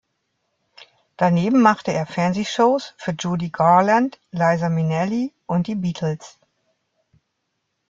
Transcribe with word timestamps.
Daneben 1.15 1.61
machte 1.61 1.93
er 1.93 2.07
Fernsehshows 2.07 2.95
für 2.97 3.11
Judy 3.13 3.49
Garland, 3.49 4.17
Liza 4.31 4.67
Minnelli 4.67 5.31
und 5.45 5.67
die 5.67 5.75
Beatles. 5.75 6.39